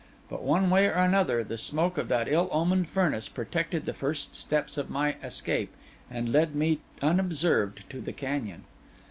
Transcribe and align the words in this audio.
But, 0.31 0.41
one 0.41 0.71
way 0.71 0.87
or 0.87 0.93
another, 0.95 1.43
the 1.43 1.59
smoke 1.59 1.99
of 1.99 2.07
that 2.07 2.27
ill 2.27 2.49
omened 2.51 2.89
furnace 2.89 3.29
protected 3.29 3.85
the 3.85 3.93
first 3.93 4.33
steps 4.33 4.75
of 4.75 4.89
my 4.89 5.13
escape, 5.23 5.75
and 6.09 6.31
led 6.33 6.55
me 6.55 6.79
unobserved 7.03 7.83
to 7.91 8.01
the 8.01 8.11
canyon. 8.13 8.63